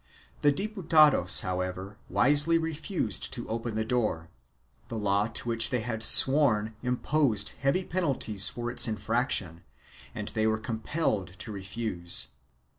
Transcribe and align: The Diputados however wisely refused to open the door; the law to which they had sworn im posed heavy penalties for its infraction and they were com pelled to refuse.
The 0.41 0.51
Diputados 0.51 1.41
however 1.41 1.95
wisely 2.09 2.57
refused 2.57 3.31
to 3.33 3.47
open 3.47 3.75
the 3.75 3.85
door; 3.85 4.31
the 4.87 4.97
law 4.97 5.27
to 5.27 5.47
which 5.47 5.69
they 5.69 5.81
had 5.81 6.01
sworn 6.01 6.73
im 6.81 6.97
posed 6.97 7.49
heavy 7.59 7.83
penalties 7.83 8.49
for 8.49 8.71
its 8.71 8.87
infraction 8.87 9.63
and 10.15 10.29
they 10.29 10.47
were 10.47 10.57
com 10.57 10.79
pelled 10.79 11.35
to 11.37 11.51
refuse. 11.51 12.29